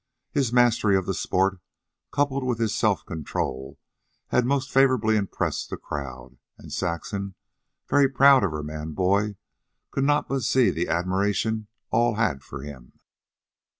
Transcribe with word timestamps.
His 0.31 0.51
mastery 0.51 0.97
of 0.97 1.05
the 1.05 1.13
sport, 1.13 1.59
coupled 2.09 2.43
with 2.43 2.57
his 2.57 2.73
self 2.75 3.05
control, 3.05 3.77
had 4.29 4.45
most 4.47 4.71
favorably 4.71 5.15
impressed 5.15 5.69
the 5.69 5.77
crowd, 5.77 6.39
and 6.57 6.73
Saxon, 6.73 7.35
very 7.87 8.09
proud 8.09 8.43
of 8.43 8.49
her 8.49 8.63
man 8.63 8.93
boy, 8.93 9.35
could 9.91 10.03
not 10.03 10.27
but 10.27 10.41
see 10.41 10.71
the 10.71 10.87
admiration 10.89 11.67
all 11.91 12.15
had 12.15 12.41
for 12.43 12.63
him. 12.63 12.93